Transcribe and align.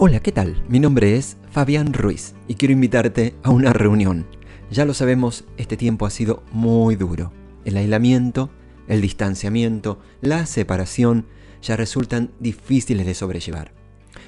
Hola, 0.00 0.20
¿qué 0.20 0.30
tal? 0.30 0.62
Mi 0.68 0.78
nombre 0.78 1.16
es 1.16 1.38
Fabián 1.50 1.92
Ruiz 1.92 2.36
y 2.46 2.54
quiero 2.54 2.70
invitarte 2.70 3.34
a 3.42 3.50
una 3.50 3.72
reunión. 3.72 4.28
Ya 4.70 4.84
lo 4.84 4.94
sabemos, 4.94 5.44
este 5.56 5.76
tiempo 5.76 6.06
ha 6.06 6.10
sido 6.10 6.44
muy 6.52 6.94
duro. 6.94 7.32
El 7.64 7.76
aislamiento, 7.76 8.48
el 8.86 9.00
distanciamiento, 9.00 9.98
la 10.20 10.46
separación 10.46 11.26
ya 11.62 11.74
resultan 11.76 12.30
difíciles 12.38 13.06
de 13.06 13.14
sobrellevar. 13.14 13.72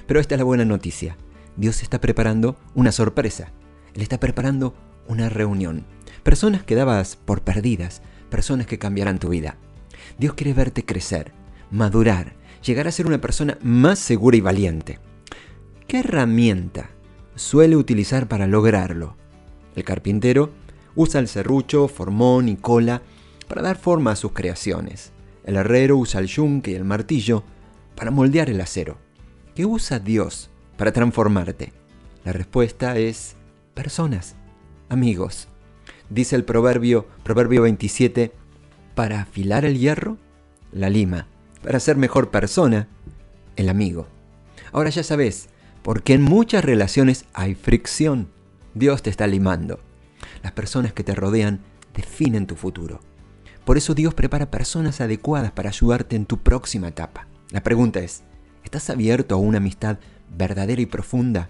Pero 0.07 0.19
esta 0.19 0.35
es 0.35 0.39
la 0.39 0.43
buena 0.43 0.65
noticia. 0.65 1.15
Dios 1.55 1.83
está 1.83 2.01
preparando 2.01 2.57
una 2.75 2.91
sorpresa. 2.91 3.53
Él 3.93 4.01
está 4.01 4.19
preparando 4.19 4.75
una 5.07 5.29
reunión. 5.29 5.85
Personas 6.21 6.63
que 6.63 6.75
dabas 6.75 7.15
por 7.15 7.43
perdidas, 7.43 8.01
personas 8.29 8.67
que 8.67 8.77
cambiarán 8.77 9.19
tu 9.19 9.29
vida. 9.29 9.55
Dios 10.19 10.33
quiere 10.33 10.53
verte 10.53 10.83
crecer, 10.83 11.31
madurar, 11.71 12.33
llegar 12.61 12.89
a 12.89 12.91
ser 12.91 13.07
una 13.07 13.21
persona 13.21 13.57
más 13.61 13.99
segura 13.99 14.35
y 14.35 14.41
valiente. 14.41 14.99
¿Qué 15.91 15.99
herramienta 15.99 16.89
suele 17.35 17.75
utilizar 17.75 18.29
para 18.29 18.47
lograrlo? 18.47 19.17
El 19.75 19.83
carpintero 19.83 20.49
usa 20.95 21.19
el 21.19 21.27
serrucho, 21.27 21.89
formón 21.89 22.47
y 22.47 22.55
cola 22.55 23.01
para 23.49 23.61
dar 23.61 23.75
forma 23.75 24.11
a 24.11 24.15
sus 24.15 24.31
creaciones. 24.31 25.11
El 25.43 25.57
herrero 25.57 25.97
usa 25.97 26.21
el 26.21 26.27
yunque 26.27 26.71
y 26.71 26.75
el 26.75 26.85
martillo 26.85 27.43
para 27.93 28.09
moldear 28.09 28.49
el 28.49 28.61
acero. 28.61 28.99
¿Qué 29.53 29.65
usa 29.65 29.99
Dios 29.99 30.49
para 30.77 30.93
transformarte? 30.93 31.73
La 32.23 32.31
respuesta 32.31 32.97
es 32.97 33.35
personas, 33.73 34.37
amigos. 34.87 35.49
Dice 36.09 36.37
el 36.37 36.45
proverbio, 36.45 37.05
proverbio 37.23 37.63
27, 37.63 38.31
para 38.95 39.23
afilar 39.23 39.65
el 39.65 39.77
hierro, 39.77 40.17
la 40.71 40.89
lima, 40.89 41.27
para 41.61 41.81
ser 41.81 41.97
mejor 41.97 42.31
persona, 42.31 42.87
el 43.57 43.67
amigo. 43.67 44.07
Ahora 44.71 44.89
ya 44.89 45.03
sabes, 45.03 45.49
porque 45.83 46.13
en 46.13 46.21
muchas 46.21 46.63
relaciones 46.63 47.25
hay 47.33 47.55
fricción. 47.55 48.29
Dios 48.73 49.01
te 49.01 49.09
está 49.09 49.27
limando. 49.27 49.79
Las 50.43 50.51
personas 50.51 50.93
que 50.93 51.03
te 51.03 51.15
rodean 51.15 51.61
definen 51.95 52.47
tu 52.47 52.55
futuro. 52.55 52.99
Por 53.65 53.77
eso 53.77 53.93
Dios 53.93 54.13
prepara 54.13 54.51
personas 54.51 55.01
adecuadas 55.01 55.51
para 55.51 55.69
ayudarte 55.69 56.15
en 56.15 56.25
tu 56.25 56.37
próxima 56.37 56.87
etapa. 56.87 57.27
La 57.51 57.63
pregunta 57.63 57.99
es, 57.99 58.23
¿estás 58.63 58.89
abierto 58.89 59.35
a 59.35 59.37
una 59.37 59.57
amistad 59.57 59.97
verdadera 60.35 60.81
y 60.81 60.85
profunda? 60.85 61.49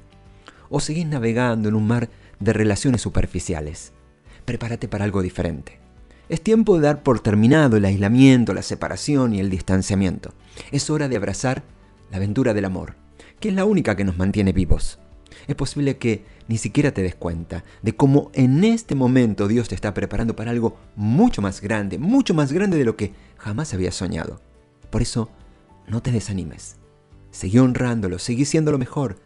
¿O 0.70 0.80
seguís 0.80 1.06
navegando 1.06 1.70
en 1.70 1.76
un 1.76 1.88
mar 1.88 2.10
de 2.40 2.54
relaciones 2.54 3.02
superficiales? 3.02 3.94
Prepárate 4.46 4.88
para 4.88 5.06
algo 5.06 5.22
diferente. 5.22 5.80
Es 6.30 6.42
tiempo 6.42 6.78
de 6.78 6.84
dar 6.84 7.04
por 7.04 7.20
terminado 7.20 7.76
el 7.76 7.86
aislamiento, 7.86 8.54
la 8.54 8.62
separación 8.62 9.34
y 9.34 9.40
el 9.40 9.50
distanciamiento. 9.50 10.34
Es 10.72 10.90
hora 10.90 11.10
de 11.10 11.18
abrazar 11.18 11.64
la 12.10 12.18
aventura 12.18 12.54
del 12.54 12.66
amor 12.66 12.96
que 13.42 13.50
es 13.50 13.56
la 13.56 13.66
única 13.66 13.98
que 13.98 14.06
nos 14.06 14.18
mantiene 14.18 14.54
vivos. 14.54 15.00
Es 15.48 15.56
posible 15.56 15.98
que 15.98 16.24
ni 16.48 16.58
siquiera 16.58 16.94
te 16.94 17.02
des 17.02 17.16
cuenta 17.16 17.64
de 17.82 17.96
cómo 17.96 18.30
en 18.34 18.64
este 18.64 18.96
momento 18.96 19.48
Dios 19.48 19.68
te 19.68 19.76
está 19.76 19.94
preparando 19.94 20.36
para 20.36 20.52
algo 20.52 20.78
mucho 20.96 21.42
más 21.42 21.60
grande, 21.60 21.98
mucho 21.98 22.34
más 22.34 22.54
grande 22.54 22.78
de 22.78 22.86
lo 22.86 22.96
que 22.96 23.14
jamás 23.38 23.74
habías 23.74 23.96
soñado. 23.96 24.40
Por 24.90 25.02
eso, 25.02 25.30
no 25.88 26.02
te 26.02 26.12
desanimes. 26.12 26.78
Seguí 27.32 27.58
honrándolo, 27.58 28.20
seguí 28.20 28.46
siendo 28.46 28.72
lo 28.72 28.78
mejor. 28.78 29.18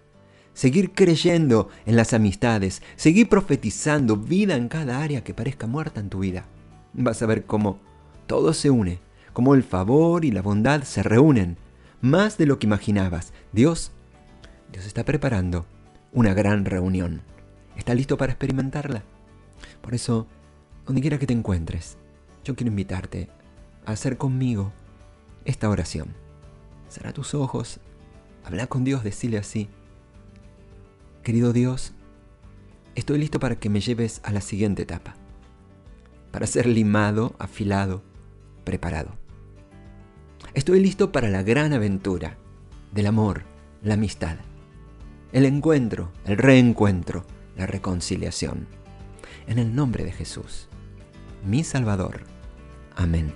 Seguir 0.54 0.94
creyendo 0.94 1.68
en 1.86 1.98
las 1.98 2.14
amistades, 2.14 2.82
seguir 2.96 3.28
profetizando 3.28 4.16
vida 4.16 4.56
en 4.56 4.70
cada 4.70 5.02
área 5.02 5.24
que 5.24 5.34
parezca 5.34 5.68
muerta 5.68 6.00
en 6.00 6.10
tu 6.10 6.20
vida. 6.20 6.46
Vas 6.94 7.22
a 7.22 7.26
ver 7.26 7.44
cómo 7.44 7.80
todo 8.28 8.54
se 8.54 8.70
une, 8.70 9.00
cómo 9.34 9.54
el 9.54 9.64
favor 9.64 10.24
y 10.24 10.32
la 10.32 10.42
bondad 10.42 10.84
se 10.84 11.04
reúnen, 11.04 11.58
más 12.00 12.38
de 12.38 12.46
lo 12.46 12.58
que 12.58 12.68
imaginabas. 12.68 13.34
Dios 13.52 13.92
Dios 14.72 14.86
está 14.86 15.04
preparando 15.06 15.66
una 16.12 16.34
gran 16.34 16.66
reunión. 16.66 17.22
¿Estás 17.76 17.96
listo 17.96 18.18
para 18.18 18.32
experimentarla? 18.32 19.04
Por 19.82 19.94
eso, 19.94 20.28
donde 20.86 21.02
quiera 21.02 21.20
que 21.20 21.28
te 21.28 21.34
encuentres, 21.34 21.98
yo 22.44 22.56
quiero 22.56 22.72
invitarte 22.72 23.30
a 23.86 23.92
hacer 23.92 24.18
conmigo 24.18 24.72
esta 25.44 25.70
oración. 25.70 26.16
Cerra 26.90 27.14
tus 27.14 27.34
ojos, 27.34 27.80
habla 28.44 28.68
con 28.68 28.84
Dios, 28.84 29.04
decirle 29.04 29.38
así. 29.38 29.70
Querido 31.24 31.54
Dios, 31.54 31.94
estoy 32.96 33.20
listo 33.20 33.40
para 33.40 33.58
que 33.58 33.70
me 33.70 33.82
lleves 33.82 34.22
a 34.24 34.32
la 34.32 34.42
siguiente 34.42 34.84
etapa, 34.84 35.16
para 36.32 36.48
ser 36.48 36.66
limado, 36.66 37.36
afilado, 37.40 38.04
preparado. 38.64 39.12
Estoy 40.54 40.80
listo 40.80 41.12
para 41.12 41.30
la 41.30 41.44
gran 41.44 41.74
aventura 41.74 42.38
del 42.94 43.08
amor, 43.08 43.44
la 43.82 43.96
amistad 43.96 44.38
el 45.36 45.44
encuentro, 45.44 46.14
el 46.24 46.38
reencuentro, 46.38 47.26
la 47.58 47.66
reconciliación. 47.66 48.68
En 49.48 49.60
el 49.60 49.76
nombre 49.76 50.06
de 50.06 50.14
Jesús, 50.14 50.70
mi 51.46 51.66
Salvador. 51.66 52.22
Amén. 52.96 53.34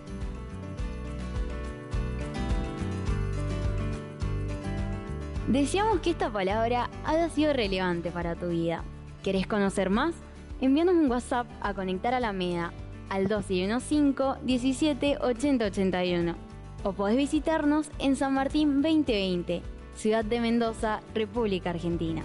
Deseamos 5.50 6.00
que 6.00 6.12
esta 6.12 6.32
palabra 6.32 6.90
haya 7.04 7.28
sido 7.28 7.52
relevante 7.52 8.12
para 8.12 8.36
tu 8.36 8.48
vida. 8.48 8.82
¿Querés 9.22 9.46
conocer 9.46 9.90
más? 9.90 10.16
Envíanos 10.62 10.96
un 10.96 11.12
WhatsApp 11.12 11.48
a 11.60 11.74
Conectar 11.74 12.14
a 12.14 12.22
la 12.22 12.32
MEDA 12.32 12.72
al 13.10 13.28
215 13.28 14.46
17 14.46 15.18
80 15.18 15.66
81 15.66 16.36
o 16.84 16.94
podés 16.94 17.18
visitarnos 17.18 17.92
en 18.00 18.16
San 18.16 18.36
Martín 18.36 18.82
2020 18.82 19.79
Ciudad 20.00 20.24
de 20.24 20.40
Mendoza, 20.40 21.02
República 21.14 21.72
Argentina. 21.72 22.24